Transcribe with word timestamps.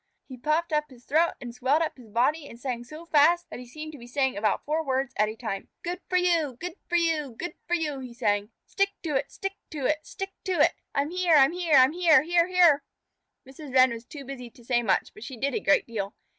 He 0.27 0.35
puffed 0.35 0.73
up 0.73 0.89
his 0.89 1.05
throat 1.05 1.33
and 1.39 1.53
swelled 1.53 1.83
up 1.83 1.95
his 1.95 2.09
body 2.09 2.47
and 2.49 2.59
sang 2.59 2.83
so 2.83 3.05
fast 3.05 3.47
that 3.51 3.59
he 3.59 3.67
seemed 3.67 3.91
to 3.91 3.99
be 3.99 4.07
saying 4.07 4.35
about 4.35 4.65
four 4.65 4.83
words 4.83 5.13
at 5.15 5.29
a 5.29 5.35
time. 5.35 5.67
[Illustration: 5.85 5.93
THE 5.93 5.93
FIGHT 5.93 5.99
FOR 5.99 6.17
THE 6.17 6.23
BIRD 6.23 6.25
HOUSE. 6.25 6.33
Page 6.33 6.39
18] 6.39 6.57
"Good 6.57 6.75
for 6.87 6.95
you! 6.95 7.13
Good 7.13 7.19
for 7.19 7.25
you! 7.27 7.35
Good 7.37 7.53
for 7.67 7.73
you!" 7.75 7.99
he 7.99 8.13
sang. 8.15 8.49
"Stick 8.65 8.89
to 9.03 9.15
it! 9.15 9.31
Stick 9.31 9.53
to 9.69 9.85
it! 9.85 9.97
Stick 10.01 10.31
to 10.45 10.53
it! 10.53 10.73
I'm 10.95 11.11
here! 11.11 11.35
I'm 11.37 11.51
here! 11.51 11.75
I'm 11.77 11.91
here, 11.91 12.23
here, 12.23 12.47
here!" 12.47 12.83
Mrs. 13.47 13.75
Wren 13.75 13.91
was 13.91 14.03
too 14.05 14.25
busy 14.25 14.49
to 14.49 14.65
say 14.65 14.81
much, 14.81 15.13
but 15.13 15.23
she 15.23 15.37
did 15.37 15.53
a 15.53 15.59
great 15.59 15.85
deal. 15.85 16.15